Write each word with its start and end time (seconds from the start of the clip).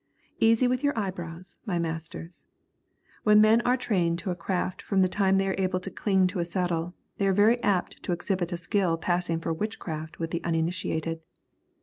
Easy 0.39 0.67
with 0.67 0.83
your 0.83 0.97
eyebrows, 0.97 1.57
my 1.63 1.77
masters. 1.77 2.47
When 3.21 3.39
men 3.39 3.61
are 3.61 3.77
trained 3.77 4.17
to 4.17 4.31
a 4.31 4.35
craft 4.35 4.81
from 4.81 5.03
the 5.03 5.07
time 5.07 5.37
they 5.37 5.47
are 5.47 5.55
able 5.59 5.79
to 5.79 5.91
cling 5.91 6.25
to 6.29 6.39
a 6.39 6.43
saddle, 6.43 6.95
they 7.19 7.27
are 7.27 7.33
very 7.33 7.61
apt 7.61 8.01
to 8.01 8.11
exhibit 8.11 8.51
a 8.51 8.57
skill 8.57 8.97
passing 8.97 9.39
for 9.39 9.53
witchcraft 9.53 10.17
with 10.17 10.31
the 10.31 10.43
uninitiated. 10.43 11.21